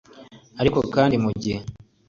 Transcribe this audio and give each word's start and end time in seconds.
ariko 0.61 0.79
kandi 0.93 1.15
ni 1.15 1.21
mu 1.23 1.31
gihe 1.41 1.59